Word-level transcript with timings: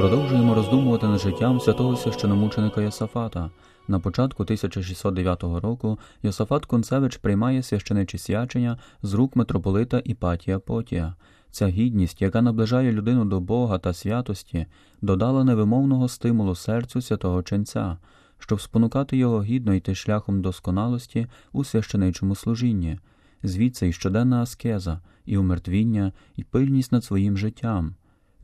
Продовжуємо 0.00 0.54
роздумувати 0.54 1.06
над 1.06 1.20
життям 1.20 1.60
святого 1.60 1.96
священомученика 1.96 2.80
Йосафата. 2.80 3.50
На 3.88 4.00
початку 4.00 4.42
1609 4.42 5.42
року 5.42 5.98
Йосафат 6.22 6.66
Концевич 6.66 7.16
приймає 7.16 7.62
священичі 7.62 8.18
свячення 8.18 8.78
з 9.02 9.14
рук 9.14 9.36
митрополита 9.36 10.02
Іпатія 10.04 10.58
Потія. 10.58 11.14
Ця 11.50 11.68
гідність, 11.68 12.22
яка 12.22 12.42
наближає 12.42 12.92
людину 12.92 13.24
до 13.24 13.40
Бога 13.40 13.78
та 13.78 13.92
святості, 13.92 14.66
додала 15.02 15.44
невимовного 15.44 16.08
стимулу 16.08 16.54
серцю 16.54 17.02
святого 17.02 17.42
ченця, 17.42 17.96
щоб 18.38 18.60
спонукати 18.60 19.16
його 19.16 19.42
гідно 19.42 19.74
йти 19.74 19.94
шляхом 19.94 20.42
досконалості 20.42 21.26
у 21.52 21.64
священичому 21.64 22.34
служінні, 22.34 22.98
звідси 23.42 23.88
й 23.88 23.92
щоденна 23.92 24.42
аскеза, 24.42 25.00
і 25.26 25.36
умертвіння, 25.36 26.12
і 26.36 26.44
пильність 26.44 26.92
над 26.92 27.04
своїм 27.04 27.38
життям. 27.38 27.94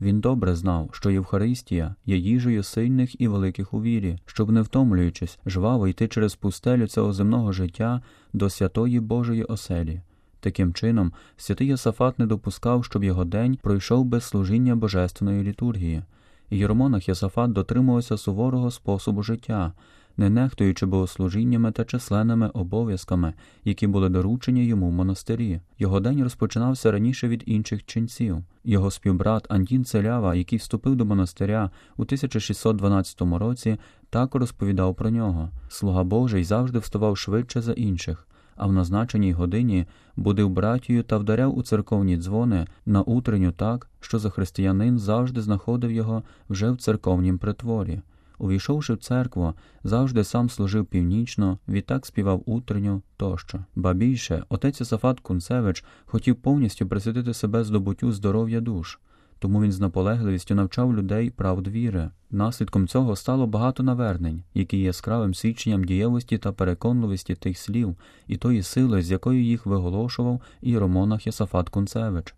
Він 0.01 0.19
добре 0.19 0.55
знав, 0.55 0.89
що 0.93 1.09
Євхаристія 1.09 1.95
є 2.05 2.17
їжею 2.17 2.63
сильних 2.63 3.21
і 3.21 3.27
великих 3.27 3.73
у 3.73 3.81
вірі, 3.81 4.17
щоб, 4.25 4.51
не 4.51 4.61
втомлюючись, 4.61 5.39
жваво 5.45 5.87
йти 5.87 6.07
через 6.07 6.35
пустелю 6.35 6.87
цього 6.87 7.13
земного 7.13 7.51
життя 7.51 8.01
до 8.33 8.49
святої 8.49 8.99
Божої 8.99 9.43
оселі. 9.43 10.01
Таким 10.39 10.73
чином, 10.73 11.13
святий 11.37 11.67
Йосафат 11.67 12.19
не 12.19 12.25
допускав, 12.25 12.85
щоб 12.85 13.03
його 13.03 13.25
день 13.25 13.57
пройшов 13.61 14.05
без 14.05 14.23
служіння 14.23 14.75
божественної 14.75 15.43
літургії. 15.43 16.03
Єромонах 16.49 17.07
Йосафат 17.09 17.51
дотримувався 17.51 18.17
суворого 18.17 18.71
способу 18.71 19.23
життя, 19.23 19.73
не 20.17 20.29
нехтуючи 20.29 20.85
богослужіннями 20.85 21.71
та 21.71 21.85
численними 21.85 22.47
обов'язками, 22.47 23.33
які 23.65 23.87
були 23.87 24.09
доручені 24.09 24.65
йому 24.65 24.89
в 24.89 24.91
монастирі. 24.91 25.59
Його 25.79 25.99
день 25.99 26.23
розпочинався 26.23 26.91
раніше 26.91 27.27
від 27.27 27.43
інших 27.45 27.85
ченців. 27.85 28.43
Його 28.63 28.91
співбрат 28.91 29.45
Антін 29.49 29.85
Целява, 29.85 30.35
який 30.35 30.59
вступив 30.59 30.95
до 30.95 31.05
монастиря 31.05 31.71
у 31.97 32.01
1612 32.01 33.21
році, 33.21 33.77
так 34.09 34.35
розповідав 34.35 34.95
про 34.95 35.09
нього. 35.09 35.49
Слуга 35.69 36.03
Божий 36.03 36.43
завжди 36.43 36.79
вставав 36.79 37.17
швидше 37.17 37.61
за 37.61 37.71
інших. 37.71 38.27
А 38.55 38.67
в 38.67 38.73
назначеній 38.73 39.31
годині 39.31 39.85
будив 40.15 40.49
братію 40.49 41.03
та 41.03 41.17
вдаряв 41.17 41.57
у 41.57 41.63
церковні 41.63 42.17
дзвони 42.17 42.67
на 42.85 43.01
утренню 43.01 43.51
так, 43.51 43.89
що 43.99 44.19
за 44.19 44.29
християнин 44.29 44.99
завжди 44.99 45.41
знаходив 45.41 45.91
його 45.91 46.23
вже 46.49 46.71
в 46.71 46.77
церковнім 46.77 47.37
притворі. 47.37 48.01
Увійшовши 48.37 48.93
в 48.93 48.97
церкву, 48.97 49.53
завжди 49.83 50.23
сам 50.23 50.49
служив 50.49 50.85
північно, 50.85 51.57
відтак 51.67 52.05
співав 52.05 52.43
утренню 52.45 53.01
тощо. 53.17 53.59
Ба 53.75 53.93
більше, 53.93 54.43
отець 54.49 54.87
Сафат 54.87 55.19
Кунцевич 55.19 55.83
хотів 56.05 56.35
повністю 56.35 56.87
присвятити 56.87 57.33
себе 57.33 57.63
здобуттю 57.63 58.11
здоров'я 58.11 58.61
душ, 58.61 58.99
тому 59.39 59.61
він 59.61 59.71
з 59.71 59.79
наполегливістю 59.79 60.55
навчав 60.55 60.95
людей 60.95 61.29
правд 61.29 61.67
віри. 61.67 62.09
Наслідком 62.31 62.87
цього 62.87 63.15
стало 63.15 63.47
багато 63.47 63.83
навернень, 63.83 64.43
які 64.53 64.79
яскравим 64.79 65.33
свідченням 65.33 65.83
дієвості 65.83 66.37
та 66.37 66.51
переконливості 66.51 67.35
тих 67.35 67.57
слів 67.57 67.95
і 68.27 68.37
тої 68.37 68.63
сили, 68.63 69.01
з 69.01 69.11
якою 69.11 69.43
їх 69.43 69.65
виголошував 69.65 70.41
іеромонах 70.61 71.27
Єсафат 71.27 71.69
Кунцевич. 71.69 72.35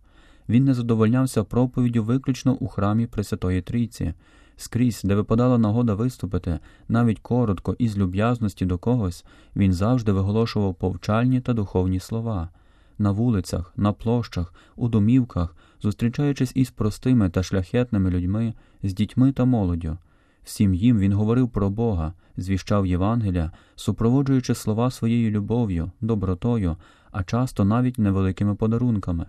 Він 0.50 0.64
не 0.64 0.74
задовольнявся 0.74 1.44
проповіддю 1.44 2.04
виключно 2.04 2.54
у 2.54 2.68
храмі 2.68 3.08
Пресвятої 3.08 3.62
Трійці. 3.62 4.14
Скрізь, 4.60 5.02
де 5.04 5.16
випадала 5.16 5.58
нагода 5.58 5.94
виступити, 5.94 6.60
навіть 6.90 7.20
коротко 7.20 7.76
і 7.80 7.88
з 7.88 7.98
люб'язності 7.98 8.66
до 8.66 8.78
когось, 8.78 9.26
він 9.56 9.74
завжди 9.74 10.12
виголошував 10.12 10.76
повчальні 10.76 11.42
та 11.42 11.54
духовні 11.54 12.00
слова. 12.00 12.50
На 12.98 13.12
вулицях, 13.12 13.74
на 13.78 13.94
площах, 13.94 14.54
у 14.76 14.90
домівках, 14.90 15.56
зустрічаючись 15.82 16.52
із 16.56 16.72
простими 16.72 17.30
та 17.30 17.44
шляхетними 17.44 18.10
людьми, 18.10 18.54
з 18.84 18.94
дітьми 18.94 19.32
та 19.32 19.46
молоддю. 19.46 19.98
Всім 20.44 20.74
їм 20.74 21.00
він 21.00 21.14
говорив 21.14 21.50
про 21.50 21.70
Бога, 21.70 22.14
звіщав 22.38 22.86
Євангелія, 22.86 23.52
супроводжуючи 23.76 24.56
слова 24.56 24.92
своєю 24.92 25.32
любов'ю, 25.32 25.92
добротою, 26.02 26.76
а 27.12 27.24
часто 27.24 27.66
навіть 27.66 28.00
невеликими 28.00 28.56
подарунками. 28.56 29.26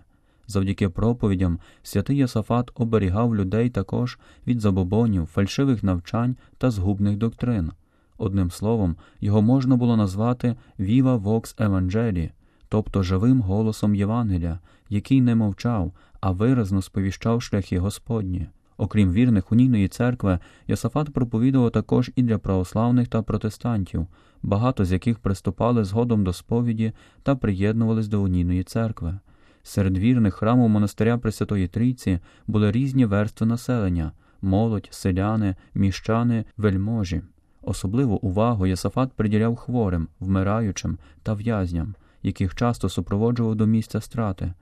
Завдяки 0.51 0.89
проповідям 0.89 1.59
святий 1.83 2.17
Йосафат 2.17 2.71
оберігав 2.75 3.35
людей 3.35 3.69
також 3.69 4.19
від 4.47 4.61
забобонів, 4.61 5.25
фальшивих 5.25 5.83
навчань 5.83 6.35
та 6.57 6.71
згубних 6.71 7.17
доктрин. 7.17 7.71
Одним 8.17 8.51
словом, 8.51 8.95
його 9.21 9.41
можна 9.41 9.75
було 9.75 9.97
назвати 9.97 10.55
Віва 10.79 11.15
Вокс 11.15 11.55
Еванджелі, 11.59 12.31
тобто 12.69 13.03
живим 13.03 13.41
голосом 13.41 13.95
Євангелія, 13.95 14.59
який 14.89 15.21
не 15.21 15.35
мовчав, 15.35 15.93
а 16.21 16.31
виразно 16.31 16.81
сповіщав 16.81 17.41
шляхи 17.41 17.79
Господні. 17.79 18.47
Окрім 18.77 19.11
вірних 19.11 19.51
унійної 19.51 19.87
церкви, 19.87 20.39
Йосафат 20.67 21.13
проповідував 21.13 21.71
також 21.71 22.11
і 22.15 22.23
для 22.23 22.37
православних 22.37 23.07
та 23.07 23.21
протестантів, 23.21 24.07
багато 24.43 24.85
з 24.85 24.91
яких 24.91 25.19
приступали 25.19 25.83
згодом 25.83 26.23
до 26.23 26.33
сповіді 26.33 26.93
та 27.23 27.35
приєднувались 27.35 28.07
до 28.07 28.21
унійної 28.21 28.63
церкви. 28.63 29.19
Серед 29.63 29.97
вірних 29.97 30.33
храму 30.33 30.67
монастиря 30.67 31.17
Пресвятої 31.17 31.67
Трійці 31.67 32.19
були 32.47 32.71
різні 32.71 33.05
верстви 33.05 33.47
населення 33.47 34.11
молодь, 34.41 34.87
селяни, 34.91 35.55
міщани, 35.73 36.45
вельможі. 36.57 37.21
Особливу 37.61 38.15
увагу 38.15 38.67
Йосафат 38.67 39.13
приділяв 39.13 39.55
хворим, 39.55 40.07
вмираючим 40.19 40.97
та 41.23 41.33
в'язням, 41.33 41.95
яких 42.23 42.55
часто 42.55 42.89
супроводжував 42.89 43.55
до 43.55 43.65
місця 43.65 44.01
страти. 44.01 44.53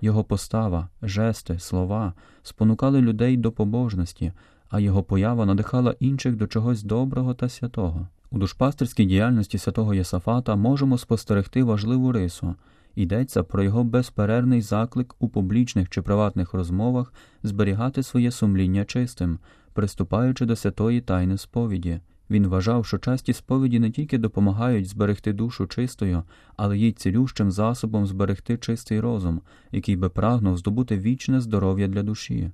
Його 0.00 0.24
постава, 0.24 0.88
жести, 1.02 1.58
слова 1.58 2.12
спонукали 2.42 3.00
людей 3.00 3.36
до 3.36 3.52
побожності, 3.52 4.32
а 4.70 4.80
його 4.80 5.02
поява 5.02 5.46
надихала 5.46 5.94
інших 6.00 6.36
до 6.36 6.46
чогось 6.46 6.82
доброго 6.82 7.34
та 7.34 7.48
святого. 7.48 8.08
У 8.30 8.38
душпастерській 8.38 9.04
діяльності 9.04 9.58
святого 9.58 9.94
Єсафата 9.94 10.56
можемо 10.56 10.98
спостерегти 10.98 11.62
важливу 11.62 12.12
рису. 12.12 12.54
Йдеться 12.96 13.42
про 13.42 13.62
його 13.62 13.84
безперервний 13.84 14.62
заклик 14.62 15.14
у 15.18 15.28
публічних 15.28 15.88
чи 15.88 16.02
приватних 16.02 16.54
розмовах 16.54 17.12
зберігати 17.42 18.02
своє 18.02 18.30
сумління 18.30 18.84
чистим, 18.84 19.38
приступаючи 19.72 20.46
до 20.46 20.56
святої 20.56 21.00
тайни 21.00 21.38
сповіді. 21.38 22.00
Він 22.30 22.46
вважав, 22.46 22.86
що 22.86 22.98
часті 22.98 23.32
сповіді 23.32 23.78
не 23.78 23.90
тільки 23.90 24.18
допомагають 24.18 24.88
зберегти 24.88 25.32
душу 25.32 25.66
чистою, 25.66 26.22
але 26.56 26.78
й 26.78 26.92
цілющим 26.92 27.50
засобом 27.50 28.06
зберегти 28.06 28.58
чистий 28.58 29.00
розум, 29.00 29.40
який 29.72 29.96
би 29.96 30.08
прагнув 30.08 30.58
здобути 30.58 30.98
вічне 30.98 31.40
здоров'я 31.40 31.88
для 31.88 32.02
душі. 32.02 32.50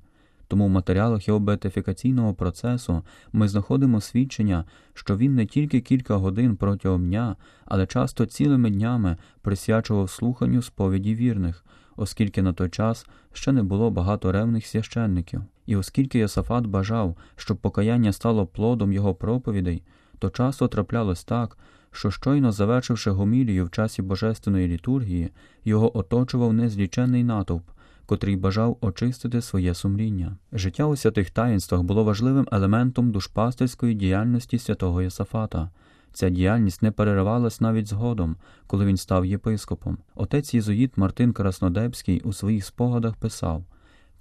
Тому 0.53 0.67
в 0.67 0.71
матеріалах 0.71 1.29
його 1.29 1.41
бетифікаційного 1.41 2.35
процесу 2.35 3.03
ми 3.33 3.49
знаходимо 3.49 4.01
свідчення, 4.01 4.65
що 4.95 5.17
він 5.17 5.35
не 5.35 5.47
тільки 5.47 5.81
кілька 5.81 6.17
годин 6.17 6.57
протягом 6.57 7.07
дня, 7.07 7.37
але 7.65 7.87
часто 7.87 8.27
цілими 8.27 8.71
днями 8.71 9.17
присвячував 9.43 10.11
слуханню 10.11 10.63
сповіді 10.63 11.15
вірних, 11.15 11.65
оскільки 11.97 12.43
на 12.43 12.53
той 12.53 12.69
час 12.69 13.07
ще 13.33 13.53
не 13.53 13.63
було 13.63 13.91
багато 13.91 14.33
ревних 14.33 14.67
священників. 14.67 15.43
І 15.67 15.77
оскільки 15.77 16.19
Йосафат 16.19 16.67
бажав, 16.67 17.17
щоб 17.37 17.57
покаяння 17.57 18.13
стало 18.13 18.47
плодом 18.47 18.93
його 18.93 19.15
проповідей, 19.15 19.83
то 20.19 20.31
часто 20.31 20.69
траплялось 20.69 21.25
так, 21.25 21.59
що 21.91 22.11
щойно 22.11 22.53
завершивши 22.53 23.11
гомілію 23.11 23.65
в 23.65 23.71
часі 23.71 24.03
божественної 24.03 24.69
літургії, 24.69 25.31
його 25.65 25.99
оточував 25.99 26.53
незліченний 26.53 27.25
натовп 27.25 27.72
котрий 28.07 28.37
бажав 28.37 28.77
очистити 28.81 29.43
своє 29.43 29.75
сумління. 29.75 30.37
Життя 30.53 30.87
у 30.87 30.97
святих 30.97 31.31
таїнствах 31.31 31.83
було 31.83 32.05
важливим 32.05 32.49
елементом 32.53 33.11
душпастерської 33.11 33.95
діяльності 33.95 34.59
святого 34.59 35.03
Єсафата. 35.03 35.71
Ця 36.13 36.29
діяльність 36.29 36.83
не 36.83 36.91
переривалась 36.91 37.61
навіть 37.61 37.89
згодом, 37.89 38.37
коли 38.67 38.87
він 38.87 38.97
став 38.97 39.27
єпископом. 39.27 39.99
Отець 40.15 40.55
Єзуїт 40.55 40.97
Мартин 40.97 41.33
Краснодебський 41.33 42.21
у 42.21 42.33
своїх 42.33 42.65
спогадах 42.65 43.15
писав 43.15 43.65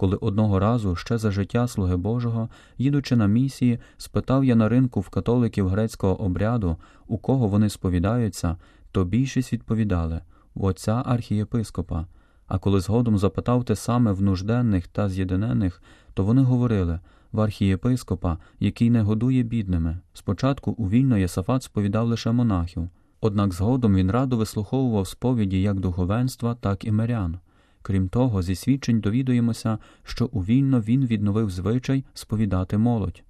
коли 0.01 0.18
одного 0.18 0.60
разу 0.60 0.95
ще 0.95 1.18
за 1.18 1.31
життя 1.31 1.68
слуги 1.68 1.98
Божого, 1.98 2.50
їдучи 2.77 3.16
на 3.16 3.27
місії, 3.27 3.80
спитав 3.98 4.45
я 4.45 4.56
на 4.56 4.69
ринку 4.69 5.00
в 5.00 5.10
католиків 5.10 5.68
грецького 5.68 6.22
обряду, 6.22 6.77
у 7.07 7.18
кого 7.18 7.48
вони 7.48 7.69
сповідаються, 7.69 8.57
то 8.92 9.06
більшість 9.06 9.54
відповідали 9.54 10.22
в 10.56 10.63
отця 10.63 11.04
архієпископа. 11.06 12.06
А 12.51 12.59
коли 12.59 12.80
згодом 12.80 13.18
запитав 13.18 13.63
те 13.63 13.75
саме 13.75 14.12
в 14.12 14.21
нужденних 14.21 14.88
та 14.88 15.09
з'єдинених, 15.09 15.81
то 16.13 16.24
вони 16.24 16.42
говорили 16.42 17.00
в 17.31 17.42
архієпископа, 17.42 18.38
який 18.59 18.89
не 18.89 19.01
гордує 19.01 19.44
бідними. 19.44 19.98
Спочатку 20.13 20.71
у 20.71 20.89
Вільно 20.89 21.18
Йосафат 21.18 21.63
сповідав 21.63 22.07
лише 22.07 22.31
монахів, 22.31 22.89
однак 23.21 23.53
згодом 23.53 23.95
він 23.95 24.12
радо 24.12 24.38
вислуховував 24.38 25.07
сповіді 25.07 25.62
як 25.62 25.80
духовенства, 25.80 26.56
так 26.56 26.86
і 26.86 26.92
мирян. 26.92 27.39
Крім 27.81 28.09
того, 28.09 28.42
зі 28.42 28.56
свідчень 28.56 29.00
довідуємося, 29.00 29.77
що 30.03 30.30
у 30.31 30.42
Вільно 30.42 30.81
він 30.81 31.06
відновив 31.06 31.50
звичай 31.50 32.03
сповідати 32.13 32.77
молодь. 32.77 33.24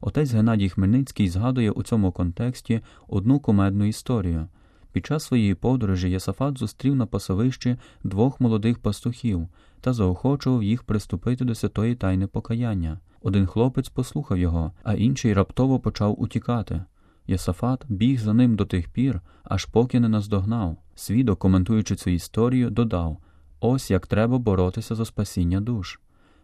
Отець 0.00 0.32
Геннадій 0.32 0.68
Хмельницький 0.68 1.28
згадує 1.28 1.70
у 1.70 1.82
цьому 1.82 2.12
контексті 2.12 2.80
одну 3.08 3.40
кумедну 3.40 3.84
історію. 3.84 4.46
Під 4.92 5.06
час 5.06 5.24
своєї 5.24 5.54
подорожі 5.54 6.10
Йосафат 6.10 6.58
зустрів 6.58 6.96
на 6.96 7.06
пасовищі 7.06 7.76
двох 8.04 8.40
молодих 8.40 8.78
пастухів 8.78 9.48
та 9.80 9.92
заохочував 9.92 10.62
їх 10.62 10.82
приступити 10.82 11.44
до 11.44 11.54
святої 11.54 11.94
тайни 11.94 12.26
покаяння. 12.26 12.98
Один 13.22 13.46
хлопець 13.46 13.88
послухав 13.88 14.38
його, 14.38 14.72
а 14.82 14.94
інший 14.94 15.34
раптово 15.34 15.80
почав 15.80 16.22
утікати. 16.22 16.84
Єсафат 17.26 17.84
біг 17.88 18.20
за 18.20 18.34
ним 18.34 18.56
до 18.56 18.64
тих 18.64 18.88
пір, 18.88 19.20
аж 19.44 19.64
поки 19.64 20.00
не 20.00 20.08
наздогнав. 20.08 20.76
Свідок, 20.94 21.38
коментуючи 21.38 21.96
цю 21.96 22.10
історію, 22.10 22.70
додав 22.70 23.18
ось 23.60 23.90
як 23.90 24.06
треба 24.06 24.38
боротися 24.38 24.94
за 24.94 25.04
спасіння 25.04 25.60
душ. 25.60 26.00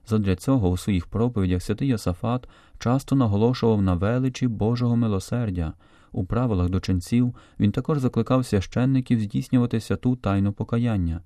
Задля 0.06 0.36
цього 0.36 0.68
у 0.68 0.76
своїх 0.76 1.06
проповідях 1.06 1.62
святий 1.62 1.88
Йосафат 1.88 2.48
часто 2.78 3.16
наголошував 3.16 3.82
на 3.82 3.94
величі 3.94 4.48
Божого 4.48 4.96
милосердя. 4.96 5.72
У 6.12 6.24
правилах 6.24 6.70
до 6.70 6.80
ченців 6.80 7.34
він 7.60 7.72
також 7.72 7.98
закликав 7.98 8.46
священників 8.46 9.20
здійснювати 9.20 9.80
святу 9.80 10.16
тайну 10.16 10.52
покаяння. 10.52 11.20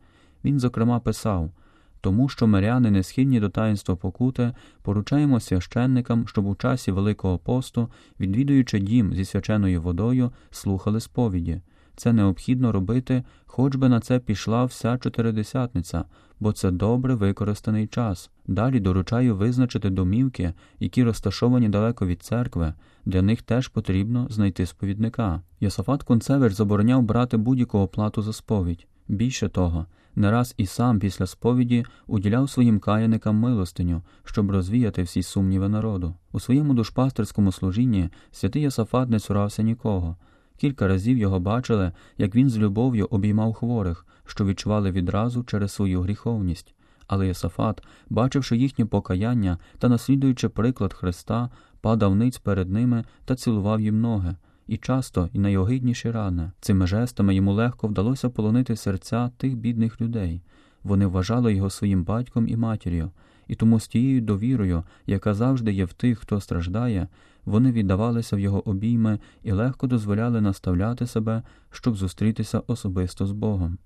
Він, 0.45 0.61
зокрема, 0.61 1.01
писав 1.01 1.51
тому, 2.03 2.29
що 2.29 2.47
миряни, 2.47 2.91
не 2.91 3.03
схильні 3.03 3.41
до 3.41 3.49
таїнства 3.49 3.97
покути, 3.97 4.53
поручаємо 4.83 5.41
священникам, 5.41 6.29
щоб 6.29 6.47
у 6.47 6.55
часі 6.55 6.93
Великого 6.93 7.39
посту, 7.39 7.89
відвідуючи 8.21 8.79
дім 8.79 9.15
зі 9.15 9.25
свяченою 9.25 9.83
водою, 9.83 10.31
слухали 10.51 11.01
сповіді. 11.01 11.61
Це 11.97 12.13
необхідно 12.13 12.73
робити, 12.73 13.23
хоч 13.47 13.77
би 13.77 13.89
на 13.89 14.01
це 14.01 14.19
пішла 14.19 14.65
вся 14.65 14.99
чотиридесятниця, 14.99 16.05
бо 16.41 16.53
це 16.53 16.71
добре 16.71 17.15
використаний 17.15 17.87
час. 17.87 18.31
Далі 18.47 18.81
доручаю 18.81 19.37
визначити 19.37 19.91
домівки, 19.91 20.55
які 20.81 21.05
розташовані 21.05 21.69
далеко 21.69 22.07
від 22.07 22.23
церкви, 22.23 22.75
для 23.05 23.23
них 23.23 23.43
теж 23.43 23.69
потрібно 23.69 24.27
знайти 24.31 24.67
сповідника. 24.67 25.43
Йосафат 25.61 26.03
Концевич 26.03 26.53
забороняв 26.53 27.03
брати 27.03 27.37
будь-яку 27.37 27.79
оплату 27.79 28.23
за 28.23 28.33
сповідь. 28.33 28.87
Більше 29.09 29.49
того, 29.49 29.87
не 30.17 30.31
раз 30.31 30.55
і 30.57 30.67
сам 30.67 30.99
після 30.99 31.27
сповіді 31.27 31.85
уділяв 32.07 32.51
своїм 32.51 32.81
каяникам 32.81 33.37
милостиню, 33.37 34.03
щоб 34.25 34.51
розвіяти 34.51 35.03
всі 35.03 35.23
сумніви 35.23 35.69
народу. 35.69 36.15
У 36.33 36.41
своєму 36.41 36.75
душпастерському 36.75 37.53
служінні 37.53 38.11
святий 38.31 38.63
Йосафат 38.63 39.09
не 39.09 39.19
цурався 39.19 39.63
нікого. 39.63 40.17
Кілька 40.63 40.89
разів 40.89 41.19
його 41.19 41.41
бачили, 41.41 41.93
як 42.19 42.35
він 42.35 42.51
з 42.51 42.59
любов'ю 42.59 43.09
обіймав 43.11 43.55
хворих, 43.55 44.07
що 44.27 44.45
відчували 44.45 44.91
відразу 44.91 45.43
через 45.43 45.73
свою 45.73 46.01
гріховність. 46.01 46.75
Але 47.07 47.27
Єсафат, 47.27 47.83
бачивши 48.11 48.57
їхнє 48.57 48.87
покаяння 48.87 49.59
та 49.79 49.89
наслідуючи 49.89 50.49
приклад 50.49 50.93
Христа, 50.93 51.51
падав 51.81 52.17
ниць 52.17 52.39
перед 52.39 52.71
ними 52.71 53.05
та 53.25 53.37
цілував 53.37 53.81
їм 53.81 54.01
ноги. 54.01 54.37
І 54.67 54.77
часто, 54.77 55.29
і 55.33 55.39
найогидніші 55.39 56.11
рани. 56.11 56.51
Цими 56.61 56.87
жестами 56.87 57.35
йому 57.35 57.53
легко 57.53 57.89
вдалося 57.89 58.31
полонити 58.31 58.77
серця 58.77 59.31
тих 59.37 59.57
бідних 59.57 60.01
людей. 60.01 60.43
Вони 60.83 61.07
вважали 61.07 61.55
його 61.55 61.71
своїм 61.71 62.05
батьком 62.05 62.49
і 62.49 62.57
матір'ю, 62.57 63.11
і 63.49 63.55
тому 63.55 63.81
з 63.81 63.89
тією 63.89 64.21
довірою, 64.21 64.85
яка 65.07 65.35
завжди 65.35 65.73
є 65.73 65.85
в 65.85 65.93
тих, 65.93 66.19
хто 66.19 66.41
страждає, 66.41 67.09
вони 67.45 67.73
віддавалися 67.73 68.37
в 68.37 68.41
його 68.41 68.69
обійми 68.69 69.19
і 69.43 69.53
легко 69.53 69.87
дозволяли 69.87 70.41
наставляти 70.41 71.07
себе, 71.07 71.43
щоб 71.71 71.97
зустрітися 71.97 72.63
особисто 72.67 73.27
з 73.27 73.33
Богом. 73.33 73.79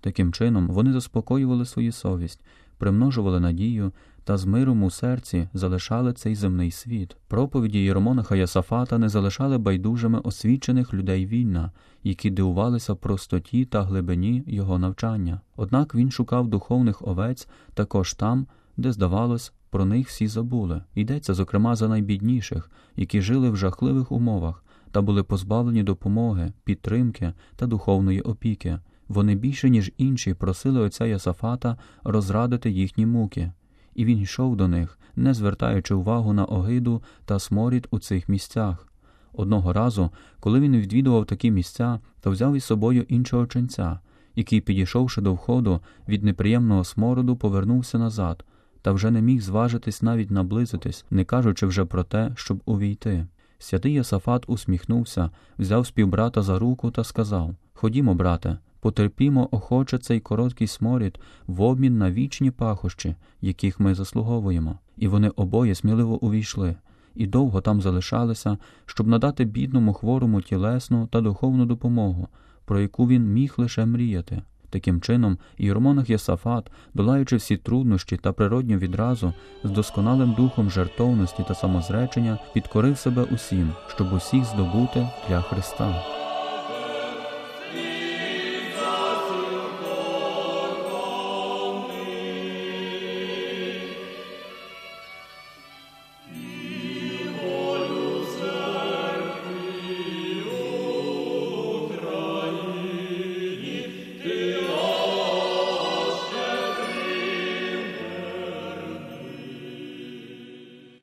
Таким 0.00 0.32
чином, 0.32 0.68
вони 0.68 0.92
заспокоювали 0.92 1.64
свою 1.64 1.92
совість, 1.92 2.44
примножували 2.78 3.40
надію 3.40 3.92
та 4.24 4.36
з 4.36 4.44
миром 4.44 4.82
у 4.82 4.90
серці 4.90 5.48
залишали 5.54 6.12
цей 6.12 6.34
земний 6.34 6.70
світ. 6.70 7.16
Проповіді 7.28 7.78
Єромонаха 7.78 8.36
Ясафата 8.36 8.98
не 8.98 9.08
залишали 9.08 9.58
байдужими 9.58 10.18
освічених 10.18 10.94
людей 10.94 11.26
вільна, 11.26 11.72
які 12.02 12.30
дивувалися 12.30 12.94
простоті 12.94 13.64
та 13.64 13.82
глибині 13.82 14.44
його 14.46 14.78
навчання. 14.78 15.40
Однак 15.56 15.94
він 15.94 16.10
шукав 16.10 16.48
духовних 16.48 17.08
овець 17.08 17.48
також 17.74 18.14
там, 18.14 18.46
де, 18.76 18.92
здавалось, 18.92 19.52
про 19.70 19.84
них 19.84 20.08
всі 20.08 20.26
забули. 20.26 20.82
Йдеться, 20.94 21.34
зокрема, 21.34 21.76
за 21.76 21.88
найбідніших, 21.88 22.70
які 22.96 23.20
жили 23.20 23.50
в 23.50 23.56
жахливих 23.56 24.12
умовах 24.12 24.64
та 24.90 25.02
були 25.02 25.22
позбавлені 25.22 25.82
допомоги, 25.82 26.52
підтримки 26.64 27.32
та 27.56 27.66
духовної 27.66 28.20
опіки. 28.20 28.78
Вони 29.08 29.34
більше, 29.34 29.70
ніж 29.70 29.92
інші, 29.98 30.34
просили 30.34 30.80
отця 30.80 31.06
Ясафата 31.06 31.76
розрадити 32.04 32.70
їхні 32.70 33.06
муки, 33.06 33.52
і 33.94 34.04
він 34.04 34.18
йшов 34.18 34.56
до 34.56 34.68
них, 34.68 34.98
не 35.16 35.34
звертаючи 35.34 35.94
увагу 35.94 36.32
на 36.32 36.44
огиду 36.44 37.02
та 37.24 37.38
сморід 37.38 37.88
у 37.90 37.98
цих 37.98 38.28
місцях. 38.28 38.88
Одного 39.32 39.72
разу, 39.72 40.10
коли 40.40 40.60
він 40.60 40.76
відвідував 40.76 41.26
такі 41.26 41.50
місця, 41.50 42.00
то 42.20 42.30
взяв 42.30 42.54
із 42.56 42.64
собою 42.64 43.04
іншого 43.08 43.46
ченця, 43.46 43.98
який, 44.34 44.60
підійшовши 44.60 45.20
до 45.20 45.34
входу, 45.34 45.80
від 46.08 46.24
неприємного 46.24 46.84
смороду 46.84 47.36
повернувся 47.36 47.98
назад, 47.98 48.44
та 48.84 48.92
вже 48.92 49.10
не 49.10 49.22
міг 49.22 49.40
зважитись 49.40 50.02
навіть 50.02 50.30
наблизитись, 50.30 51.04
не 51.10 51.24
кажучи 51.24 51.66
вже 51.66 51.84
про 51.84 52.04
те, 52.04 52.32
щоб 52.36 52.62
увійти. 52.64 53.26
Святий 53.58 53.92
Ясафат 53.92 54.44
усміхнувся, 54.46 55.30
взяв 55.58 55.86
співбрата 55.86 56.42
за 56.42 56.58
руку 56.58 56.90
та 56.90 57.04
сказав 57.04 57.54
Ходімо, 57.74 58.14
брате, 58.14 58.58
потерпімо 58.80 59.48
охоче 59.50 59.98
цей 59.98 60.20
короткий 60.20 60.66
сморід 60.66 61.18
в 61.46 61.62
обмін 61.62 61.98
на 61.98 62.10
вічні 62.10 62.50
пахощі, 62.50 63.14
яких 63.40 63.80
ми 63.80 63.94
заслуговуємо. 63.94 64.78
І 64.96 65.08
вони 65.08 65.28
обоє 65.28 65.74
сміливо 65.74 66.24
увійшли, 66.24 66.76
і 67.14 67.26
довго 67.26 67.60
там 67.60 67.80
залишалися, 67.80 68.58
щоб 68.86 69.08
надати 69.08 69.44
бідному 69.44 69.92
хворому 69.92 70.42
тілесну 70.42 71.06
та 71.06 71.20
духовну 71.20 71.66
допомогу, 71.66 72.28
про 72.64 72.80
яку 72.80 73.08
він 73.08 73.32
міг 73.32 73.54
лише 73.56 73.86
мріяти. 73.86 74.42
Таким 74.74 75.00
чином, 75.00 75.38
Єромонах 75.58 76.10
Єсафат, 76.10 76.70
долаючи 76.94 77.36
всі 77.36 77.56
труднощі 77.56 78.16
та 78.16 78.32
природню 78.32 78.78
відразу, 78.78 79.32
з 79.64 79.70
досконалим 79.70 80.32
духом 80.32 80.70
жертовності 80.70 81.44
та 81.48 81.54
самозречення, 81.54 82.38
підкорив 82.54 82.98
себе 82.98 83.22
усім, 83.22 83.72
щоб 83.88 84.12
усіх 84.12 84.44
здобути 84.44 85.08
для 85.28 85.40
Христа. 85.40 86.02